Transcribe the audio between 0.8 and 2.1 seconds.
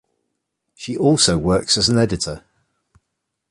also works as an